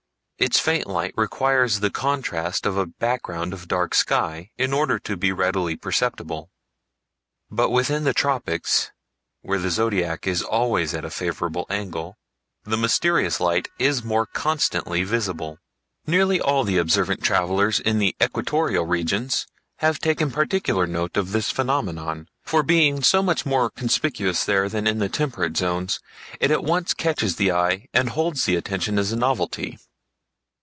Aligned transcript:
Its 0.43 0.59
faint 0.59 0.87
light 0.87 1.13
requires 1.15 1.81
the 1.81 1.91
contrast 1.91 2.65
of 2.65 2.75
a 2.75 2.87
background 2.87 3.53
of 3.53 3.67
dark 3.67 3.93
sky 3.93 4.49
in 4.57 4.73
order 4.73 4.97
to 4.97 5.15
be 5.15 5.31
readily 5.31 5.75
perceptible. 5.75 6.49
But 7.51 7.69
within 7.69 8.05
the 8.05 8.13
tropics, 8.15 8.89
where 9.43 9.59
the 9.59 9.69
Zodiac 9.69 10.25
is 10.25 10.41
always 10.41 10.95
at 10.95 11.05
a 11.05 11.11
favorable 11.11 11.67
angle, 11.69 12.17
the 12.63 12.75
mysterious 12.75 13.39
light 13.39 13.67
is 13.77 14.03
more 14.03 14.25
constantly 14.25 15.03
visible. 15.03 15.59
Nearly 16.07 16.41
all 16.41 16.67
observant 16.67 17.21
travelers 17.21 17.79
in 17.79 17.99
the 17.99 18.15
equatorial 18.19 18.85
regions 18.87 19.45
have 19.77 19.99
taken 19.99 20.31
particular 20.31 20.87
note 20.87 21.17
of 21.17 21.33
this 21.33 21.51
phenomenon, 21.51 22.27
for 22.41 22.63
being 22.63 23.03
so 23.03 23.21
much 23.21 23.45
more 23.45 23.69
conspicuous 23.69 24.43
there 24.43 24.67
than 24.69 24.87
in 24.87 24.97
the 24.97 25.07
temperate 25.07 25.55
zones 25.55 25.99
it 26.39 26.49
at 26.49 26.63
once 26.63 26.95
catches 26.95 27.35
the 27.35 27.51
eye 27.51 27.85
and 27.93 28.09
holds 28.09 28.45
the 28.45 28.55
attention 28.55 28.97
as 28.97 29.11
a 29.11 29.15
novelty. 29.15 29.77